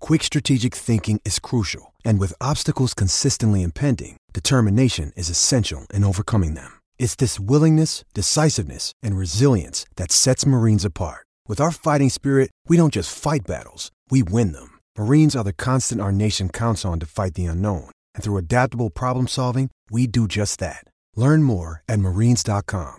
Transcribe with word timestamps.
quick 0.00 0.22
strategic 0.22 0.74
thinking 0.74 1.20
is 1.24 1.38
crucial. 1.38 1.94
And 2.04 2.18
with 2.18 2.40
obstacles 2.40 2.94
consistently 2.94 3.62
impending, 3.62 4.16
determination 4.32 5.12
is 5.16 5.28
essential 5.28 5.86
in 5.92 6.04
overcoming 6.04 6.54
them. 6.54 6.70
It's 6.98 7.16
this 7.16 7.40
willingness, 7.40 8.04
decisiveness, 8.14 8.92
and 9.02 9.16
resilience 9.16 9.86
that 9.96 10.12
sets 10.12 10.46
Marines 10.46 10.84
apart. 10.84 11.26
With 11.48 11.60
our 11.60 11.72
fighting 11.72 12.10
spirit, 12.10 12.50
we 12.68 12.76
don't 12.76 12.92
just 12.92 13.16
fight 13.16 13.46
battles, 13.46 13.90
we 14.08 14.22
win 14.22 14.52
them. 14.52 14.78
Marines 14.96 15.34
are 15.34 15.44
the 15.44 15.52
constant 15.52 16.00
our 16.00 16.12
nation 16.12 16.48
counts 16.48 16.84
on 16.84 17.00
to 17.00 17.06
fight 17.06 17.34
the 17.34 17.46
unknown. 17.46 17.90
And 18.14 18.22
through 18.22 18.36
adaptable 18.36 18.90
problem 18.90 19.26
solving, 19.26 19.70
we 19.90 20.06
do 20.06 20.28
just 20.28 20.60
that. 20.60 20.84
Learn 21.16 21.42
more 21.42 21.82
at 21.88 21.98
marines.com. 21.98 22.98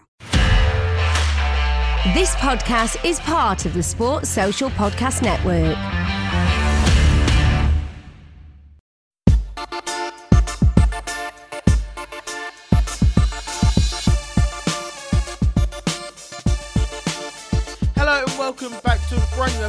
This 2.16 2.34
podcast 2.38 3.06
is 3.06 3.20
part 3.20 3.68
of 3.68 3.76
the 3.76 3.84
Sports 3.84 4.28
Social 4.28 4.72
Podcast 4.72 5.22
Network. 5.22 5.78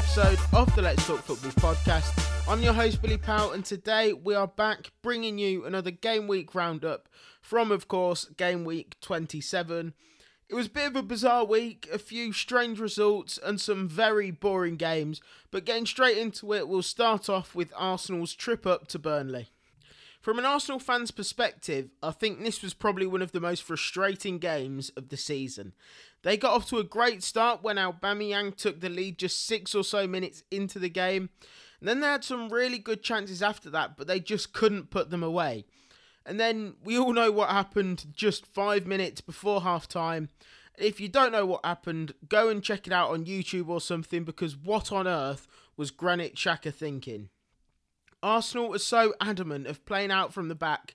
Episode 0.03 0.39
of 0.53 0.75
the 0.75 0.83
Let's 0.83 1.07
Talk 1.07 1.21
Football 1.21 1.53
podcast. 1.53 2.49
I'm 2.49 2.61
your 2.61 2.73
host 2.73 3.01
Billy 3.01 3.17
Powell, 3.17 3.53
and 3.53 3.65
today 3.65 4.13
we 4.13 4.35
are 4.35 4.49
back 4.49 4.91
bringing 5.01 5.39
you 5.39 5.65
another 5.65 5.93
game 5.93 6.27
week 6.27 6.57
roundup 6.57 7.09
from, 7.41 7.71
of 7.71 7.87
course, 7.87 8.25
game 8.37 8.65
week 8.65 8.97
27. 9.01 9.95
It 10.49 10.55
was 10.55 10.67
a 10.67 10.71
bit 10.71 10.89
of 10.89 10.97
a 10.97 11.03
bizarre 11.03 11.45
week, 11.45 11.89
a 11.93 11.99
few 11.99 12.33
strange 12.33 12.81
results, 12.81 13.39
and 13.43 13.61
some 13.61 13.89
very 13.89 14.33
boring 14.33 14.77
games. 14.77 15.21
But 15.53 15.65
getting 15.65 15.87
straight 15.87 16.19
into 16.19 16.53
it, 16.53 16.67
we'll 16.67 16.83
start 16.83 17.29
off 17.29 17.55
with 17.55 17.73
Arsenal's 17.77 18.35
trip 18.35 18.67
up 18.67 18.89
to 18.89 18.99
Burnley. 18.99 19.51
From 20.23 20.39
an 20.39 20.45
Arsenal 20.45 20.79
fan's 20.79 21.11
perspective, 21.11 21.91
I 22.01 22.13
think 22.13 22.39
this 22.39 22.63
was 22.63 22.75
probably 22.75 23.07
one 23.07 23.23
of 23.23 23.33
the 23.33 23.41
most 23.41 23.65
frustrating 23.65 24.39
games 24.39 24.89
of 24.91 25.09
the 25.09 25.17
season. 25.17 25.73
They 26.23 26.37
got 26.37 26.55
off 26.55 26.69
to 26.69 26.79
a 26.79 26.85
great 26.85 27.25
start 27.25 27.65
when 27.65 27.75
Aubameyang 27.75 28.55
took 28.55 28.81
the 28.81 28.89
lead 28.89 29.19
just 29.19 29.45
six 29.45 29.75
or 29.75 29.83
so 29.83 30.07
minutes 30.07 30.45
into 30.53 30.79
the 30.79 30.89
game. 30.89 31.31
And 31.81 31.89
then 31.89 31.99
they 31.99 32.07
had 32.07 32.23
some 32.23 32.51
really 32.51 32.79
good 32.79 33.03
chances 33.03 33.43
after 33.43 33.69
that, 33.71 33.97
but 33.97 34.07
they 34.07 34.21
just 34.21 34.53
couldn't 34.53 34.91
put 34.91 35.11
them 35.11 35.25
away. 35.25 35.65
And 36.25 36.39
then 36.39 36.75
we 36.85 36.97
all 36.97 37.13
know 37.13 37.33
what 37.33 37.51
happened 37.51 38.07
just 38.15 38.47
five 38.47 38.87
minutes 38.87 39.21
before 39.21 39.63
half 39.63 39.89
time. 39.89 40.29
If 40.79 41.01
you 41.01 41.09
don't 41.09 41.33
know 41.33 41.47
what 41.47 41.67
happened, 41.67 42.15
go 42.29 42.49
and 42.49 42.63
check 42.63 42.87
it 42.87 42.93
out 42.93 43.11
on 43.11 43.25
YouTube 43.25 43.69
or 43.69 43.81
something 43.81 44.23
because 44.23 44.57
what 44.57 44.93
on 44.93 45.09
earth 45.09 45.49
was 45.77 45.91
Granit 45.91 46.37
Xhaka 46.37 46.73
thinking? 46.73 47.29
Arsenal 48.23 48.75
are 48.75 48.79
so 48.79 49.15
adamant 49.21 49.67
of 49.67 49.85
playing 49.85 50.11
out 50.11 50.33
from 50.33 50.49
the 50.49 50.55
back, 50.55 50.95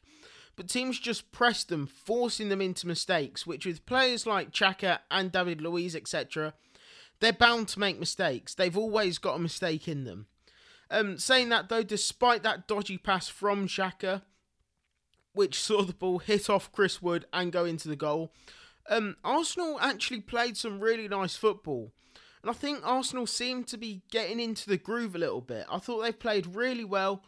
but 0.56 0.70
teams 0.70 1.00
just 1.00 1.32
press 1.32 1.64
them, 1.64 1.88
forcing 1.88 2.50
them 2.50 2.62
into 2.62 2.88
mistakes, 2.88 3.46
which 3.46 3.66
with 3.66 3.86
players 3.86 4.26
like 4.26 4.52
Xhaka 4.52 5.00
and 5.12 5.32
David 5.32 5.62
Luiz, 5.62 5.96
etc., 5.96 6.54
they're 7.20 7.34
bound 7.34 7.68
to 7.70 7.80
make 7.80 8.00
mistakes. 8.00 8.54
They've 8.54 8.78
always 8.78 9.18
got 9.18 9.36
a 9.36 9.40
mistake 9.40 9.88
in 9.88 10.04
them. 10.04 10.28
Um, 10.90 11.18
saying 11.18 11.50
that 11.50 11.70
though, 11.70 11.84
despite 11.84 12.44
that 12.44 12.68
dodgy 12.68 12.98
pass 12.98 13.28
from 13.28 13.68
Xhaka, 13.68 14.22
which 15.34 15.60
saw 15.60 15.84
the 15.84 15.94
ball 15.94 16.20
hit 16.20 16.50
off 16.50 16.72
Chris 16.72 17.02
Wood 17.02 17.26
and 17.34 17.52
go 17.52 17.66
into 17.66 17.88
the 17.88 17.96
goal, 17.96 18.34
um, 18.90 19.18
Arsenal 19.24 19.78
actually 19.82 20.22
played 20.22 20.58
some 20.58 20.80
really 20.80 21.08
nice 21.08 21.36
football. 21.36 21.92
And 22.48 22.56
I 22.56 22.60
think 22.60 22.80
Arsenal 22.86 23.28
seemed 23.28 23.68
to 23.68 23.78
be 23.78 24.04
getting 24.10 24.40
into 24.40 24.70
the 24.70 24.78
groove 24.78 25.16
a 25.16 25.18
little 25.18 25.42
bit. 25.42 25.66
I 25.70 25.80
thought 25.80 26.02
they 26.02 26.14
played 26.14 26.56
really 26.56 26.86
well. 26.86 27.22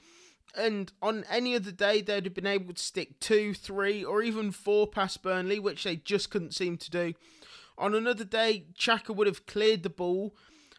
And 0.55 0.93
on 1.01 1.25
any 1.29 1.55
other 1.55 1.73
day, 1.73 1.99
they'd 1.99 2.23
have 2.23 2.33
been 2.33 2.47
able 2.47 2.73
to 2.73 2.81
stick 2.81 3.19
two, 3.19 3.53
three, 3.53 4.01
or 4.01 4.23
even 4.23 4.53
four 4.53 4.87
past 4.87 5.21
Burnley, 5.21 5.59
which 5.59 5.83
they 5.83 5.97
just 5.97 6.29
couldn't 6.29 6.55
seem 6.55 6.77
to 6.77 6.89
do. 6.89 7.15
On 7.77 7.93
another 7.93 8.23
day, 8.23 8.67
Xhaka 8.79 9.13
would 9.13 9.27
have 9.27 9.45
cleared 9.45 9.83
the 9.83 9.89
ball. 9.89 10.37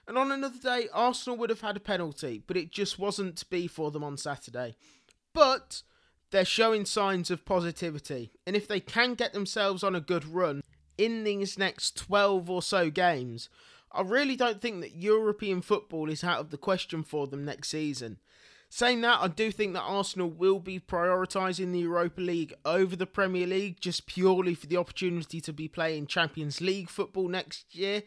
And 0.08 0.16
on 0.16 0.32
another 0.32 0.58
day, 0.58 0.88
Arsenal 0.90 1.36
would 1.36 1.50
have 1.50 1.60
had 1.60 1.76
a 1.76 1.80
penalty, 1.80 2.42
but 2.46 2.56
it 2.56 2.72
just 2.72 2.98
wasn't 2.98 3.36
to 3.36 3.46
be 3.50 3.66
for 3.66 3.90
them 3.90 4.02
on 4.02 4.16
Saturday. 4.16 4.74
But 5.34 5.82
they're 6.30 6.46
showing 6.46 6.86
signs 6.86 7.30
of 7.30 7.44
positivity. 7.44 8.32
And 8.46 8.56
if 8.56 8.66
they 8.66 8.80
can 8.80 9.12
get 9.12 9.34
themselves 9.34 9.84
on 9.84 9.94
a 9.94 10.00
good 10.00 10.24
run 10.24 10.62
in 10.96 11.24
these 11.24 11.58
next 11.58 11.98
12 11.98 12.48
or 12.48 12.62
so 12.62 12.88
games, 12.88 13.50
I 13.92 14.02
really 14.02 14.36
don't 14.36 14.60
think 14.60 14.80
that 14.80 14.96
European 14.96 15.62
football 15.62 16.10
is 16.10 16.22
out 16.22 16.40
of 16.40 16.50
the 16.50 16.56
question 16.56 17.02
for 17.02 17.26
them 17.26 17.44
next 17.44 17.68
season. 17.68 18.18
Saying 18.72 19.00
that, 19.00 19.18
I 19.20 19.26
do 19.26 19.50
think 19.50 19.72
that 19.72 19.80
Arsenal 19.82 20.30
will 20.30 20.60
be 20.60 20.78
prioritising 20.78 21.72
the 21.72 21.80
Europa 21.80 22.20
League 22.20 22.54
over 22.64 22.94
the 22.94 23.06
Premier 23.06 23.46
League 23.46 23.80
just 23.80 24.06
purely 24.06 24.54
for 24.54 24.68
the 24.68 24.76
opportunity 24.76 25.40
to 25.40 25.52
be 25.52 25.66
playing 25.66 26.06
Champions 26.06 26.60
League 26.60 26.88
football 26.88 27.26
next 27.26 27.74
year, 27.74 28.04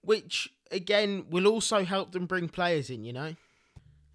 which 0.00 0.50
again 0.70 1.26
will 1.28 1.46
also 1.46 1.84
help 1.84 2.12
them 2.12 2.24
bring 2.24 2.48
players 2.48 2.88
in, 2.88 3.04
you 3.04 3.12
know. 3.12 3.36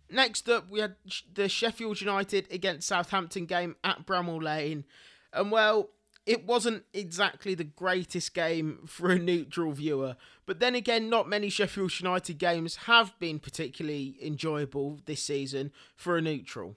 Next 0.10 0.50
up, 0.50 0.68
we 0.70 0.80
had 0.80 0.96
the 1.32 1.48
Sheffield 1.48 2.02
United 2.02 2.52
against 2.52 2.88
Southampton 2.88 3.46
game 3.46 3.76
at 3.84 4.08
Bramall 4.08 4.42
Lane. 4.42 4.86
And 5.32 5.52
well, 5.52 5.90
it 6.26 6.46
wasn't 6.46 6.86
exactly 6.94 7.54
the 7.54 7.64
greatest 7.64 8.34
game 8.34 8.80
for 8.88 9.12
a 9.12 9.20
neutral 9.20 9.72
viewer. 9.74 10.16
But 10.46 10.60
then 10.60 10.76
again, 10.76 11.10
not 11.10 11.30
many 11.30 11.50
Sheffield 11.50 12.00
United 12.00 12.38
games 12.38 12.76
have 12.88 13.18
been 13.20 13.40
particularly 13.40 14.18
enjoyable 14.22 15.00
this 15.06 15.24
season 15.24 15.72
for 15.96 16.18
a 16.18 16.22
neutral. 16.22 16.76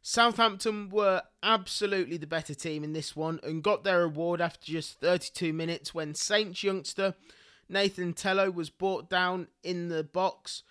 Southampton 0.00 0.88
were 0.88 1.22
absolutely 1.42 2.16
the 2.16 2.26
better 2.26 2.54
team 2.54 2.82
in 2.82 2.92
this 2.92 3.14
one 3.14 3.38
and 3.44 3.62
got 3.62 3.84
their 3.84 4.00
reward 4.00 4.40
after 4.40 4.72
just 4.72 5.00
32 5.00 5.52
minutes 5.52 5.94
when 5.94 6.14
Saints 6.14 6.64
youngster 6.64 7.14
Nathan 7.68 8.12
Tella 8.12 8.50
was 8.50 8.68
brought 8.68 9.08
down 9.08 9.46
in 9.62 9.88
the 9.88 10.02
box 10.02 10.64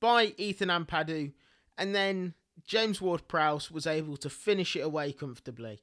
by 0.00 0.34
Ethan 0.36 0.68
Ampadu 0.68 1.32
and 1.78 1.94
then 1.94 2.34
James 2.66 3.00
Ward 3.00 3.28
Prowse 3.28 3.70
was 3.70 3.86
able 3.86 4.16
to 4.16 4.28
finish 4.28 4.74
it 4.74 4.80
away 4.80 5.12
comfortably. 5.12 5.82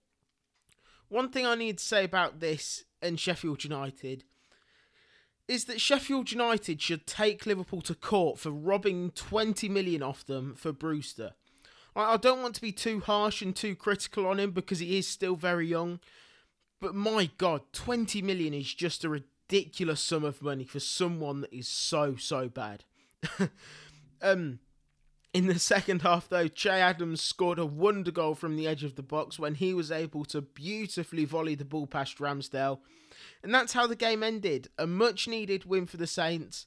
One 1.07 1.29
thing 1.29 1.45
I 1.45 1.55
need 1.55 1.77
to 1.77 1.83
say 1.83 2.03
about 2.03 2.41
this 2.41 2.83
and 3.01 3.19
Sheffield 3.19 3.63
United 3.63 4.25
is 5.49 5.65
that 5.65 5.81
Sheffield 5.81 6.31
United 6.31 6.79
should 6.79 7.07
take 7.07 7.47
Liverpool 7.47 7.81
to 7.81 7.95
court 7.95 8.37
for 8.37 8.51
robbing 8.51 9.09
20 9.15 9.67
million 9.67 10.03
off 10.03 10.23
them 10.23 10.53
for 10.53 10.71
Brewster. 10.71 11.31
I 11.95 12.17
don't 12.17 12.43
want 12.43 12.53
to 12.55 12.61
be 12.61 12.71
too 12.71 12.99
harsh 12.99 13.41
and 13.41 13.55
too 13.55 13.75
critical 13.75 14.27
on 14.27 14.39
him 14.39 14.51
because 14.51 14.77
he 14.77 14.99
is 14.99 15.07
still 15.07 15.35
very 15.35 15.65
young, 15.65 16.01
but 16.79 16.93
my 16.93 17.31
god, 17.39 17.61
20 17.73 18.21
million 18.21 18.53
is 18.53 18.71
just 18.71 19.03
a 19.03 19.09
ridiculous 19.09 20.01
sum 20.01 20.23
of 20.23 20.43
money 20.43 20.65
for 20.65 20.79
someone 20.79 21.41
that 21.41 21.51
is 21.51 21.67
so 21.67 22.15
so 22.15 22.47
bad. 22.47 22.83
um 24.21 24.59
In 25.31 25.45
the 25.45 25.59
second 25.59 26.01
half, 26.01 26.27
though, 26.27 26.47
Che 26.47 26.69
Adams 26.69 27.21
scored 27.21 27.59
a 27.59 27.65
wonder 27.65 28.09
goal 28.09 28.33
from 28.33 28.55
the 28.55 28.67
edge 28.67 28.83
of 28.83 28.95
the 28.95 29.03
box 29.03 29.37
when 29.37 29.55
he 29.55 29.75
was 29.75 29.91
able 29.91 30.25
to 30.25 30.41
beautifully 30.41 31.23
volley 31.23 31.53
the 31.53 31.65
ball 31.65 31.85
past 31.85 32.17
Ramsdale. 32.17 32.79
And 33.43 33.53
that's 33.53 33.73
how 33.73 33.85
the 33.85 33.95
game 33.95 34.23
ended. 34.23 34.69
A 34.79 34.87
much 34.87 35.27
needed 35.27 35.65
win 35.65 35.85
for 35.85 35.97
the 35.97 36.07
Saints. 36.07 36.65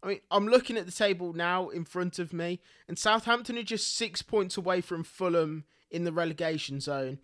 I 0.00 0.06
mean, 0.06 0.20
I'm 0.30 0.46
looking 0.46 0.76
at 0.76 0.86
the 0.86 0.92
table 0.92 1.32
now 1.32 1.70
in 1.70 1.84
front 1.84 2.18
of 2.18 2.32
me, 2.32 2.60
and 2.86 2.98
Southampton 2.98 3.58
are 3.58 3.62
just 3.62 3.96
six 3.96 4.22
points 4.22 4.56
away 4.56 4.80
from 4.80 5.02
Fulham 5.02 5.64
in 5.90 6.04
the 6.04 6.12
relegation 6.12 6.80
zone. 6.80 7.18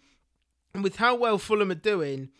And 0.75 0.83
with 0.83 0.97
how 0.97 1.15
well 1.15 1.39
Fulham 1.39 1.71
are 1.71 1.75
doing, 1.75 2.31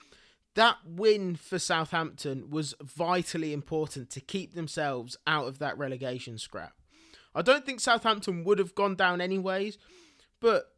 that 0.55 0.79
win 0.85 1.37
for 1.37 1.59
Southampton 1.59 2.51
was 2.51 2.75
vitally 2.83 3.53
important 3.53 4.11
to 4.11 4.21
keep 4.21 4.55
themselves 4.55 5.17
out 5.27 5.47
of 5.47 5.59
that 5.59 5.79
relegation 5.79 6.39
scrap. 6.39 6.73
I 7.35 7.43
don't 7.43 7.65
think 7.65 7.81
Southampton 7.81 8.45
would 8.45 8.59
have 8.59 8.75
gone 8.75 8.97
down 8.97 9.21
anyways, 9.21 9.79
but 10.41 10.73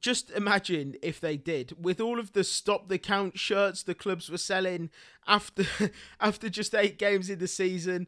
just 0.00 0.30
imagine 0.30 0.94
if 1.02 1.20
they 1.20 1.36
did. 1.36 1.82
With 1.82 2.00
all 2.00 2.18
of 2.18 2.32
the 2.32 2.44
stop 2.44 2.88
the 2.88 2.98
count 2.98 3.38
shirts 3.38 3.82
the 3.82 3.94
clubs 3.94 4.30
were 4.30 4.38
selling 4.38 4.90
after 5.26 5.64
after 6.20 6.48
just 6.48 6.74
8 6.74 6.98
games 6.98 7.28
in 7.30 7.38
the 7.38 7.48
season 7.48 8.06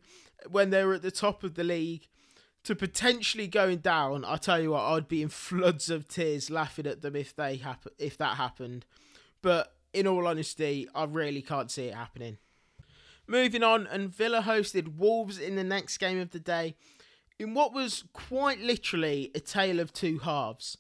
when 0.51 0.71
they 0.71 0.85
were 0.85 0.95
at 0.95 1.03
the 1.03 1.11
top 1.11 1.45
of 1.45 1.55
the 1.55 1.65
league 1.65 2.09
to 2.65 2.75
potentially 2.75 3.47
going 3.47 3.79
down 3.79 4.25
I 4.25 4.37
tell 4.37 4.61
you 4.61 4.71
what 4.71 4.85
I'd 4.85 5.09
be 5.09 5.23
in 5.23 5.29
floods 5.29 5.91
of 5.91 6.09
tears 6.09 6.51
laughing 6.51 6.87
at 6.87 7.03
them 7.03 7.17
if 7.17 7.35
they 7.35 7.57
happen 7.57 7.93
if 7.99 8.17
that 8.19 8.37
happened. 8.37 8.87
But 9.43 9.75
in 9.93 10.07
all 10.07 10.27
honesty 10.27 10.89
I 10.95 11.05
really 11.05 11.43
can't 11.43 11.71
see 11.71 11.87
it 11.87 11.95
happening. 11.95 12.39
Moving 13.27 13.63
on 13.63 13.87
and 13.87 14.15
Villa 14.15 14.43
hosted 14.43 14.97
Wolves 14.97 15.39
in 15.39 15.57
the 15.57 15.65
next 15.65 15.99
game 15.99 16.19
of 16.21 16.31
the 16.31 16.41
day 16.41 16.77
in 17.45 17.55
what 17.55 17.73
was 17.73 18.05
quite 18.13 18.61
literally 18.61 19.31
a 19.35 19.41
tale 19.41 19.79
of 19.79 19.93
two 19.93 20.19
halves 20.19 20.79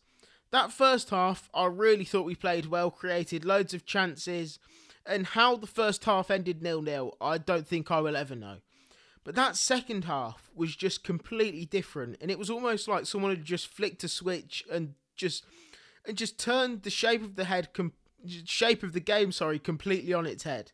that 0.54 0.70
first 0.70 1.10
half, 1.10 1.50
I 1.52 1.66
really 1.66 2.04
thought 2.04 2.24
we 2.24 2.36
played 2.36 2.66
well, 2.66 2.88
created 2.88 3.44
loads 3.44 3.74
of 3.74 3.84
chances, 3.84 4.60
and 5.04 5.26
how 5.26 5.56
the 5.56 5.66
first 5.66 6.04
half 6.04 6.30
ended 6.30 6.62
nil 6.62 6.80
nil, 6.80 7.16
I 7.20 7.38
don't 7.38 7.66
think 7.66 7.90
I 7.90 8.00
will 8.00 8.16
ever 8.16 8.36
know. 8.36 8.58
But 9.24 9.34
that 9.34 9.56
second 9.56 10.04
half 10.04 10.52
was 10.54 10.76
just 10.76 11.02
completely 11.02 11.64
different, 11.64 12.18
and 12.20 12.30
it 12.30 12.38
was 12.38 12.50
almost 12.50 12.86
like 12.86 13.04
someone 13.04 13.32
had 13.32 13.44
just 13.44 13.66
flicked 13.66 14.04
a 14.04 14.08
switch 14.08 14.62
and 14.70 14.94
just 15.16 15.44
and 16.06 16.16
just 16.16 16.38
turned 16.38 16.84
the 16.84 16.90
shape 16.90 17.24
of 17.24 17.34
the 17.34 17.46
head, 17.46 17.72
com- 17.72 17.94
shape 18.44 18.84
of 18.84 18.92
the 18.92 19.00
game, 19.00 19.32
sorry, 19.32 19.58
completely 19.58 20.12
on 20.12 20.24
its 20.24 20.44
head. 20.44 20.70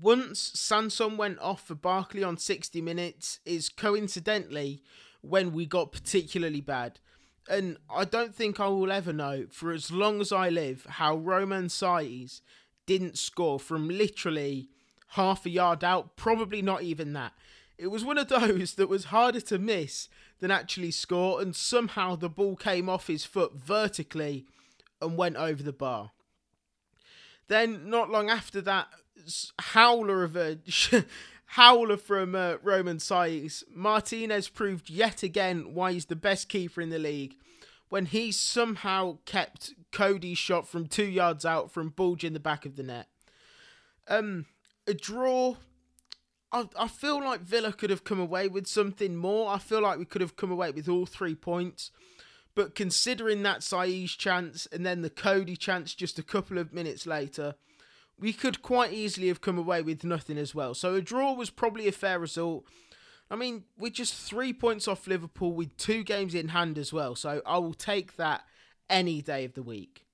Once 0.00 0.52
Sanson 0.54 1.16
went 1.16 1.38
off 1.40 1.66
for 1.66 1.74
Barkley 1.74 2.24
on 2.24 2.36
60 2.36 2.80
minutes, 2.80 3.40
is 3.44 3.68
coincidentally 3.68 4.82
when 5.20 5.52
we 5.52 5.66
got 5.66 5.92
particularly 5.92 6.60
bad 6.60 6.98
and 7.48 7.76
I 7.90 8.04
don't 8.04 8.34
think 8.34 8.60
I 8.60 8.68
will 8.68 8.92
ever 8.92 9.12
know 9.12 9.46
for 9.50 9.72
as 9.72 9.90
long 9.90 10.20
as 10.20 10.32
I 10.32 10.48
live 10.48 10.86
how 10.88 11.16
Romain 11.16 11.64
Saiss 11.64 12.40
didn't 12.86 13.18
score 13.18 13.58
from 13.58 13.88
literally 13.88 14.68
half 15.08 15.44
a 15.44 15.50
yard 15.50 15.84
out, 15.84 16.16
probably 16.16 16.62
not 16.62 16.82
even 16.82 17.12
that. 17.14 17.32
It 17.78 17.88
was 17.88 18.04
one 18.04 18.18
of 18.18 18.28
those 18.28 18.74
that 18.76 18.88
was 18.88 19.06
harder 19.06 19.40
to 19.42 19.58
miss 19.58 20.08
than 20.40 20.50
actually 20.50 20.90
score, 20.90 21.40
and 21.40 21.54
somehow 21.54 22.16
the 22.16 22.28
ball 22.28 22.56
came 22.56 22.88
off 22.88 23.06
his 23.06 23.24
foot 23.24 23.54
vertically 23.54 24.46
and 25.00 25.16
went 25.16 25.36
over 25.36 25.62
the 25.62 25.72
bar. 25.72 26.12
Then, 27.48 27.90
not 27.90 28.10
long 28.10 28.30
after 28.30 28.60
that, 28.62 28.88
howler 29.58 30.24
of 30.24 30.36
a 30.36 30.58
howler 31.46 31.96
from 31.96 32.34
uh, 32.34 32.56
Romain 32.62 32.96
Saiss. 32.96 33.62
Martinez 33.74 34.48
proved 34.48 34.90
yet 34.90 35.22
again 35.22 35.74
why 35.74 35.92
he's 35.92 36.06
the 36.06 36.16
best 36.16 36.48
keeper 36.48 36.80
in 36.80 36.90
the 36.90 36.98
league 36.98 37.34
when 37.88 38.06
he 38.06 38.32
somehow 38.32 39.18
kept 39.26 39.74
Coady's 39.92 40.38
shot 40.38 40.66
from 40.66 40.86
two 40.86 41.04
yards 41.04 41.44
out 41.44 41.70
from 41.70 41.90
bulging 41.90 42.32
the 42.32 42.40
back 42.40 42.64
of 42.64 42.76
the 42.76 42.82
net. 42.82 43.06
Um, 44.08 44.46
a 44.86 44.94
draw. 44.94 45.56
I, 46.50 46.68
I 46.78 46.88
feel 46.88 47.22
like 47.22 47.42
Villa 47.42 47.70
could 47.70 47.90
have 47.90 48.02
come 48.02 48.18
away 48.18 48.48
with 48.48 48.66
something 48.66 49.14
more. 49.14 49.50
I 49.52 49.58
feel 49.58 49.82
like 49.82 49.98
we 49.98 50.06
could 50.06 50.22
have 50.22 50.36
come 50.36 50.50
away 50.50 50.70
with 50.70 50.88
all 50.88 51.04
three 51.04 51.34
points. 51.34 51.90
But 52.54 52.74
considering 52.74 53.42
that 53.42 53.60
Saiss 53.60 54.16
chance 54.16 54.66
and 54.72 54.86
then 54.86 55.02
the 55.02 55.10
Cody 55.10 55.56
chance 55.56 55.94
just 55.94 56.18
a 56.18 56.22
couple 56.22 56.56
of 56.56 56.72
minutes 56.72 57.06
later, 57.06 57.56
we 58.22 58.32
could 58.32 58.62
quite 58.62 58.92
easily 58.92 59.26
have 59.26 59.40
come 59.40 59.58
away 59.58 59.82
with 59.82 60.04
nothing 60.04 60.38
as 60.38 60.54
well. 60.54 60.74
So 60.74 60.94
a 60.94 61.02
draw 61.02 61.34
was 61.34 61.50
probably 61.50 61.88
a 61.88 61.92
fair 61.92 62.20
result. 62.20 62.64
I 63.28 63.34
mean, 63.34 63.64
we're 63.76 63.90
just 63.90 64.14
three 64.14 64.52
points 64.52 64.86
off 64.86 65.08
Liverpool 65.08 65.52
with 65.52 65.76
two 65.76 66.04
games 66.04 66.32
in 66.32 66.48
hand 66.48 66.78
as 66.78 66.92
well. 66.92 67.16
So 67.16 67.42
I 67.44 67.58
will 67.58 67.74
take 67.74 68.16
that 68.16 68.42
any 68.88 69.22
day 69.22 69.44
of 69.44 69.54
the 69.54 69.62
week. 69.62 70.06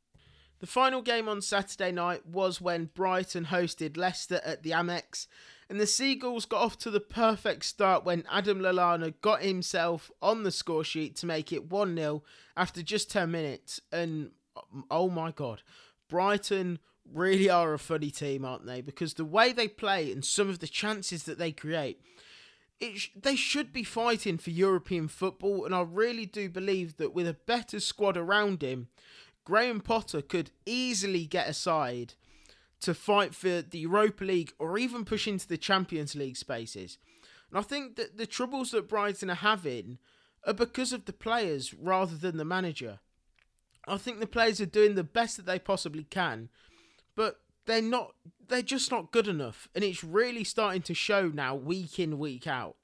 The 0.61 0.67
final 0.67 1.03
game 1.03 1.29
on 1.29 1.43
Saturday 1.43 1.93
night 1.93 2.25
was 2.27 2.63
when 2.63 2.91
Brighton 2.95 3.45
hosted 3.45 3.99
Leicester 3.99 4.41
at 4.43 4.63
the 4.63 4.71
Amex, 4.71 5.27
and 5.69 5.79
the 5.79 5.87
Seagulls 5.87 6.47
got 6.47 6.63
off 6.63 6.79
to 6.79 6.91
the 6.91 7.01
perfect 7.01 7.65
start 7.65 8.07
when 8.07 8.25
Adam 8.31 8.59
Lallana 8.61 9.13
got 9.21 9.43
himself 9.43 10.11
on 10.23 10.45
the 10.45 10.51
score 10.51 10.83
sheet 10.83 11.15
to 11.17 11.27
make 11.27 11.53
it 11.53 11.71
1 11.71 11.95
0 11.95 12.23
after 12.57 12.83
just 12.83 13.11
10 13.11 13.31
minutes. 13.31 13.83
And 13.93 14.31
oh 14.91 15.11
my 15.11 15.31
god, 15.31 15.63
Brighton 16.09 16.79
really 17.13 17.49
are 17.49 17.75
a 17.75 17.79
funny 17.79 18.11
team, 18.11 18.45
aren't 18.45 18.67
they? 18.67 18.81
Because 18.81 19.15
the 19.15 19.25
way 19.25 19.53
they 19.53 19.69
play 19.69 20.13
and 20.13 20.25
some 20.25 20.49
of 20.49 20.59
the 20.59 20.69
chances 20.69 21.25
that 21.25 21.39
they 21.39 21.53
create, 21.53 22.01
it 22.81 22.99
sh- 22.99 23.11
they 23.15 23.37
should 23.37 23.73
be 23.73 23.85
fighting 23.85 24.39
for 24.39 24.51
European 24.51 25.09
football. 25.09 25.65
And 25.65 25.75
I 25.75 25.83
really 25.83 26.27
do 26.27 26.49
believe 26.49 26.97
that 26.97 27.15
with 27.15 27.27
a 27.27 27.35
better 27.35 27.81
squad 27.81 28.17
around 28.17 28.63
him, 28.63 28.89
Graham 29.45 29.81
Potter 29.81 30.23
could 30.23 30.51
easily 30.67 31.25
get 31.25 31.49
a 31.49 31.55
side 31.55 32.15
to 32.81 32.95
fight 32.95 33.35
for 33.35 33.63
the 33.63 33.79
Europa 33.79 34.25
League 34.25 34.53
or 34.59 34.79
even 34.79 35.05
push 35.05 35.27
into 35.27 35.49
the 35.49 35.59
Champions 35.59 36.15
League 36.15 36.37
spaces. 36.37 36.99
And 37.51 37.59
I 37.59 37.63
think 37.63 37.97
that 37.97 38.19
the 38.19 38.27
troubles 38.27 38.71
that 38.73 38.89
Brighton 38.89 39.31
are 39.31 39.35
having 39.35 39.99
are 40.47 40.53
because 40.53 40.93
of 40.93 41.07
the 41.07 41.13
players 41.13 41.75
rather 41.75 42.17
than 42.17 42.37
the 42.37 42.45
manager. 42.45 43.01
I 43.87 43.97
think 43.97 44.21
the 44.21 44.27
players 44.27 44.61
are 44.61 44.67
doing 44.67 44.95
the 44.95 45.05
best 45.05 45.37
that 45.39 45.47
they 45.47 45.59
possibly 45.59 46.05
can 46.05 46.51
but 47.19 47.41
they're 47.67 47.83
not 47.83 48.15
they're 48.47 48.63
just 48.63 48.93
not 48.93 49.11
good 49.11 49.27
enough. 49.27 49.69
And 49.75 49.83
it's 49.83 50.05
really 50.05 50.45
starting 50.45 50.83
to 50.83 50.95
show 50.95 51.29
now 51.29 51.57
week 51.57 51.99
in 51.99 52.17
week 52.17 52.47
out. 52.47 52.77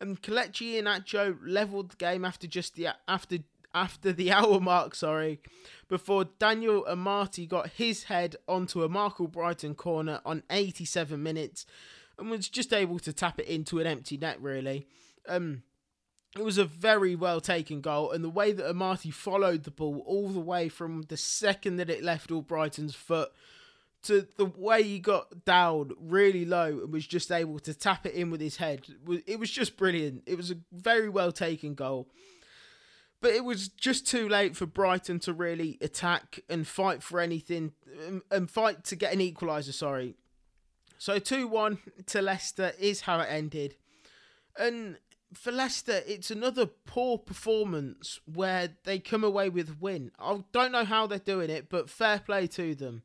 And 0.00 0.20
Kelechi 0.20 0.74
Iheanacho 0.74 1.38
leveled 1.40 1.92
the 1.92 1.96
game 1.96 2.24
after 2.24 2.48
just 2.48 2.74
the 2.74 2.88
after 3.06 3.38
after 3.72 4.12
the 4.12 4.32
hour 4.36 4.58
mark 4.60 4.96
sorry 4.96 5.40
before 5.88 6.24
Daniel 6.24 6.84
Amartey 6.88 7.48
got 7.48 7.70
his 7.70 8.04
head 8.04 8.34
onto 8.48 8.82
a 8.82 8.88
Marc 8.88 9.18
Albrighton 9.18 9.76
corner 9.76 10.20
on 10.26 10.42
87 10.50 11.22
minutes 11.22 11.64
and 12.18 12.28
was 12.28 12.48
just 12.48 12.72
able 12.72 12.98
to 12.98 13.12
tap 13.12 13.38
it 13.38 13.46
into 13.46 13.78
an 13.78 13.86
empty 13.86 14.16
net 14.16 14.42
really. 14.42 14.88
Um 15.28 15.62
it 16.36 16.44
was 16.44 16.58
a 16.58 16.64
very 16.64 17.14
well 17.14 17.40
taken 17.40 17.80
goal, 17.80 18.12
and 18.12 18.22
the 18.24 18.30
way 18.30 18.52
that 18.52 18.66
Amartey 18.66 19.12
followed 19.12 19.64
the 19.64 19.70
ball 19.70 20.02
all 20.06 20.28
the 20.28 20.40
way 20.40 20.68
from 20.68 21.02
the 21.02 21.16
second 21.16 21.76
that 21.76 21.90
it 21.90 22.02
left 22.02 22.30
Albrighton's 22.30 22.94
foot 22.94 23.30
to 24.06 24.26
the 24.36 24.44
way 24.44 24.82
he 24.82 24.98
got 24.98 25.44
down 25.44 25.92
really 26.00 26.44
low 26.44 26.80
and 26.80 26.92
was 26.92 27.06
just 27.06 27.32
able 27.32 27.58
to 27.58 27.74
tap 27.74 28.06
it 28.06 28.14
in 28.14 28.30
with 28.30 28.40
his 28.40 28.56
head. 28.56 28.82
It 29.26 29.38
was 29.38 29.50
just 29.50 29.76
brilliant. 29.76 30.22
It 30.26 30.36
was 30.36 30.50
a 30.50 30.56
very 30.72 31.08
well 31.08 31.32
taken 31.32 31.74
goal. 31.74 32.08
But 33.20 33.32
it 33.32 33.44
was 33.44 33.68
just 33.68 34.06
too 34.06 34.28
late 34.28 34.56
for 34.56 34.66
Brighton 34.66 35.18
to 35.20 35.32
really 35.32 35.78
attack 35.80 36.40
and 36.48 36.66
fight 36.66 37.02
for 37.02 37.18
anything 37.18 37.72
um, 38.06 38.22
and 38.30 38.48
fight 38.48 38.84
to 38.84 38.96
get 38.96 39.12
an 39.12 39.20
equaliser, 39.20 39.72
sorry. 39.72 40.14
So 40.98 41.18
2 41.18 41.48
1 41.48 41.78
to 42.06 42.22
Leicester 42.22 42.72
is 42.78 43.02
how 43.02 43.20
it 43.20 43.28
ended. 43.28 43.76
And 44.58 44.98
for 45.34 45.52
Leicester, 45.52 46.02
it's 46.06 46.30
another 46.30 46.66
poor 46.66 47.18
performance 47.18 48.20
where 48.32 48.70
they 48.84 48.98
come 48.98 49.24
away 49.24 49.48
with 49.48 49.80
win. 49.80 50.10
I 50.18 50.44
don't 50.52 50.72
know 50.72 50.84
how 50.84 51.06
they're 51.06 51.18
doing 51.18 51.50
it, 51.50 51.68
but 51.68 51.90
fair 51.90 52.20
play 52.20 52.46
to 52.48 52.74
them. 52.74 53.02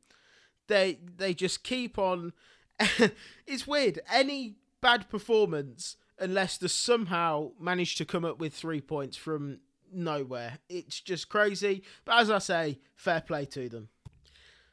They 0.68 0.98
they 1.16 1.34
just 1.34 1.64
keep 1.64 1.98
on. 1.98 2.32
it's 3.46 3.66
weird. 3.66 4.00
Any 4.10 4.56
bad 4.80 5.08
performance, 5.10 5.96
and 6.18 6.34
Leicester 6.34 6.68
somehow 6.68 7.52
managed 7.58 7.98
to 7.98 8.04
come 8.04 8.24
up 8.24 8.38
with 8.38 8.54
three 8.54 8.80
points 8.80 9.16
from 9.16 9.58
nowhere. 9.92 10.58
It's 10.68 11.00
just 11.00 11.28
crazy. 11.28 11.82
But 12.04 12.20
as 12.20 12.30
I 12.30 12.38
say, 12.38 12.78
fair 12.94 13.20
play 13.20 13.44
to 13.46 13.68
them. 13.68 13.88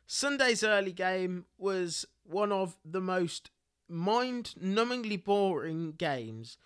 Sunday's 0.06 0.63
early 0.63 0.94
game 0.94 1.46
was 1.58 2.06
one 2.24 2.51
of 2.51 2.77
the 2.86 3.01
most 3.01 3.51
mind 3.88 4.53
numbingly 4.62 5.24
boring 5.24 5.94
games 5.94 6.58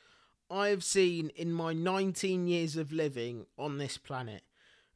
I 0.50 0.68
have 0.70 0.84
seen 0.84 1.30
in 1.36 1.52
my 1.52 1.74
19 1.74 2.48
years 2.48 2.76
of 2.76 2.92
living 2.92 3.46
on 3.58 3.78
this 3.78 3.98
planet. 3.98 4.44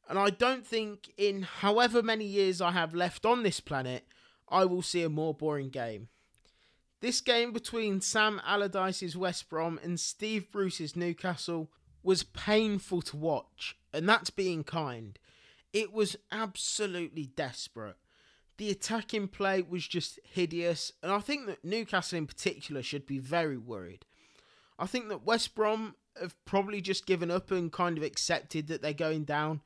And 0.08 0.18
I 0.18 0.30
don't 0.30 0.66
think 0.66 1.12
in 1.16 1.42
however 1.42 2.02
many 2.02 2.24
years 2.24 2.60
I 2.60 2.70
have 2.70 2.94
left 2.94 3.26
on 3.26 3.42
this 3.42 3.60
planet, 3.60 4.06
I 4.48 4.64
will 4.64 4.82
see 4.82 5.02
a 5.02 5.08
more 5.08 5.34
boring 5.34 5.68
game. 5.68 6.08
This 7.00 7.20
game 7.20 7.52
between 7.52 8.00
Sam 8.00 8.40
Allardyce's 8.44 9.16
West 9.16 9.48
Brom 9.48 9.78
and 9.82 10.00
Steve 10.00 10.50
Bruce's 10.50 10.96
Newcastle 10.96 11.70
was 12.02 12.22
painful 12.22 13.02
to 13.02 13.16
watch, 13.16 13.76
and 13.92 14.08
that's 14.08 14.30
being 14.30 14.64
kind. 14.64 15.18
It 15.72 15.92
was 15.92 16.16
absolutely 16.32 17.26
desperate. 17.26 17.96
The 18.56 18.70
attacking 18.70 19.28
play 19.28 19.62
was 19.62 19.86
just 19.86 20.18
hideous, 20.24 20.92
and 21.02 21.12
I 21.12 21.20
think 21.20 21.46
that 21.46 21.64
Newcastle 21.64 22.18
in 22.18 22.26
particular 22.26 22.82
should 22.82 23.06
be 23.06 23.18
very 23.18 23.56
worried. 23.56 24.04
I 24.78 24.86
think 24.86 25.08
that 25.08 25.24
West 25.24 25.54
Brom 25.54 25.94
have 26.20 26.36
probably 26.44 26.80
just 26.80 27.06
given 27.06 27.30
up 27.30 27.50
and 27.50 27.72
kind 27.72 27.96
of 27.98 28.04
accepted 28.04 28.68
that 28.68 28.82
they're 28.82 28.92
going 28.92 29.24
down. 29.24 29.60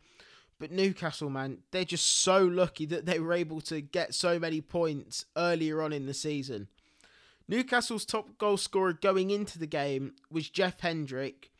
But 0.58 0.70
Newcastle, 0.70 1.28
man, 1.28 1.58
they're 1.70 1.84
just 1.84 2.06
so 2.20 2.44
lucky 2.44 2.86
that 2.86 3.04
they 3.04 3.18
were 3.18 3.32
able 3.32 3.60
to 3.62 3.80
get 3.80 4.14
so 4.14 4.38
many 4.38 4.60
points 4.60 5.24
earlier 5.36 5.82
on 5.82 5.92
in 5.92 6.06
the 6.06 6.14
season. 6.14 6.68
Newcastle's 7.48 8.04
top 8.04 8.38
goal 8.38 8.56
scorer 8.56 8.92
going 8.92 9.30
into 9.30 9.58
the 9.58 9.66
game 9.66 10.14
was 10.30 10.48
Jeff 10.48 10.80
Hendrick, 10.80 11.50